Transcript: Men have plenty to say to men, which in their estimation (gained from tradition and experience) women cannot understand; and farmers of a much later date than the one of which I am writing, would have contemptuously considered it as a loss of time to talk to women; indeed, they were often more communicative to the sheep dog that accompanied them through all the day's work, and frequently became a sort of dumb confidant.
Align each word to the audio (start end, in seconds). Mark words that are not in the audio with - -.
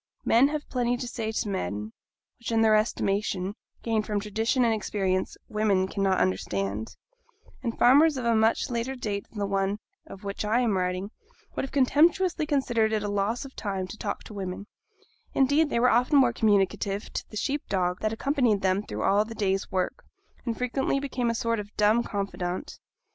Men 0.25 0.47
have 0.47 0.67
plenty 0.67 0.97
to 0.97 1.07
say 1.07 1.31
to 1.31 1.47
men, 1.47 1.93
which 2.39 2.51
in 2.51 2.61
their 2.61 2.73
estimation 2.75 3.53
(gained 3.83 4.07
from 4.07 4.19
tradition 4.19 4.65
and 4.65 4.73
experience) 4.73 5.37
women 5.47 5.87
cannot 5.87 6.17
understand; 6.17 6.95
and 7.61 7.77
farmers 7.77 8.17
of 8.17 8.25
a 8.25 8.33
much 8.35 8.71
later 8.71 8.95
date 8.95 9.29
than 9.29 9.37
the 9.37 9.45
one 9.45 9.77
of 10.07 10.23
which 10.23 10.43
I 10.43 10.61
am 10.61 10.75
writing, 10.75 11.11
would 11.55 11.63
have 11.65 11.71
contemptuously 11.71 12.47
considered 12.47 12.91
it 12.93 13.03
as 13.03 13.03
a 13.03 13.07
loss 13.09 13.45
of 13.45 13.55
time 13.55 13.85
to 13.89 13.97
talk 13.99 14.23
to 14.23 14.33
women; 14.33 14.65
indeed, 15.35 15.69
they 15.69 15.79
were 15.79 15.91
often 15.91 16.17
more 16.17 16.33
communicative 16.33 17.13
to 17.13 17.29
the 17.29 17.37
sheep 17.37 17.61
dog 17.69 17.99
that 17.99 18.11
accompanied 18.11 18.61
them 18.63 18.81
through 18.81 19.03
all 19.03 19.23
the 19.23 19.35
day's 19.35 19.71
work, 19.71 20.03
and 20.47 20.57
frequently 20.57 20.99
became 20.99 21.29
a 21.29 21.35
sort 21.35 21.59
of 21.59 21.77
dumb 21.77 22.01
confidant. 22.01 22.79